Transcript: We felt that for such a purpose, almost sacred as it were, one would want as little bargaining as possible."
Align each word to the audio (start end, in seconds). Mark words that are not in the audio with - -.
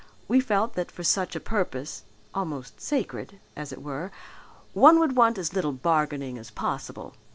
We 0.27 0.39
felt 0.39 0.73
that 0.73 0.91
for 0.91 1.03
such 1.03 1.35
a 1.35 1.39
purpose, 1.39 2.05
almost 2.33 2.81
sacred 2.81 3.39
as 3.55 3.71
it 3.71 3.83
were, 3.83 4.11
one 4.73 4.97
would 4.99 5.15
want 5.15 5.37
as 5.37 5.53
little 5.53 5.73
bargaining 5.73 6.39
as 6.39 6.49
possible." 6.49 7.13